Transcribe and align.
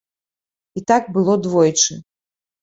І 0.81 0.83
так 0.91 1.03
было 1.17 1.35
двойчы. 1.49 2.01